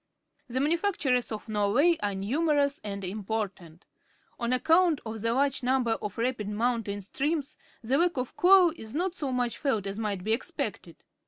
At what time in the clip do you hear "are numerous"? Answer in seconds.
2.01-2.79